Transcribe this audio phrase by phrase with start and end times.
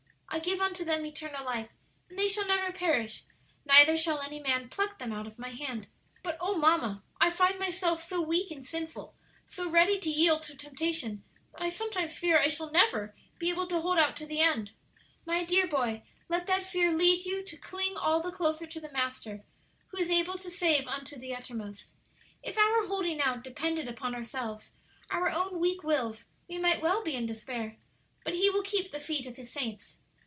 [0.33, 1.69] 'I give unto them eternal life;
[2.09, 3.23] and they shall never perish,
[3.65, 5.87] neither shall any man pluck them out of my hand.'"
[6.23, 9.13] "But oh, mamma, I find myself so weak and sinful,
[9.45, 13.67] so ready to yield to temptation, that I sometimes fear I shall never be able
[13.67, 14.71] to hold out to the end!"
[15.25, 18.91] "My dear boy, let that fear lead you to cling all the closer to the
[18.93, 19.43] Master,
[19.87, 21.89] who is able to save unto the uttermost.
[22.41, 24.71] If our holding out depended upon ourselves,
[25.09, 27.79] our own weak wills, we might well be in despair;
[28.23, 29.97] but 'He will keep the feet of His saints.'